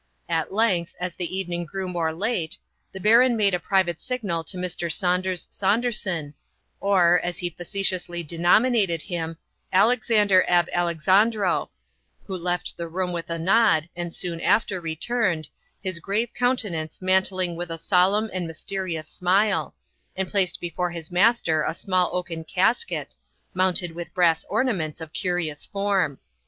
At 0.29 0.51
length, 0.51 0.95
as 0.99 1.13
the 1.13 1.37
evening 1.37 1.63
grew 1.63 1.87
more 1.87 2.11
late, 2.11 2.57
the 2.91 2.99
Baron 2.99 3.37
made 3.37 3.53
a 3.53 3.59
private 3.59 4.01
signal 4.01 4.43
to 4.45 4.57
Mr. 4.57 4.91
Saunders 4.91 5.45
Saunderson, 5.51 6.33
or, 6.79 7.19
as 7.19 7.37
he 7.37 7.51
facetiously 7.51 8.23
denominated 8.23 9.03
him, 9.03 9.37
Alexander 9.71 10.43
ab 10.47 10.67
Alexandro, 10.73 11.69
who 12.25 12.35
left 12.35 12.77
the 12.77 12.87
room 12.87 13.11
with 13.13 13.29
a 13.29 13.37
nod, 13.37 13.89
and 13.95 14.11
soon 14.11 14.41
after 14.41 14.81
returned, 14.81 15.49
his 15.83 15.99
grave 15.99 16.33
countenance 16.33 16.99
mantling 16.99 17.55
with 17.55 17.69
a 17.69 17.77
solemn 17.77 18.27
and 18.33 18.47
mysterious 18.47 19.07
smile, 19.07 19.75
and 20.15 20.29
placed 20.31 20.59
before 20.59 20.89
his 20.89 21.11
master 21.11 21.61
a 21.61 21.75
small 21.75 22.09
oaken 22.13 22.43
casket, 22.43 23.13
mounted 23.53 23.91
with 23.91 24.15
brass 24.15 24.45
ornaments 24.49 24.99
of 24.99 25.13
curious 25.13 25.63
form. 25.63 26.17